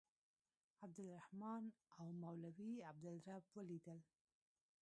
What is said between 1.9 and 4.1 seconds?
او مولوي عبدالرب ولیدل.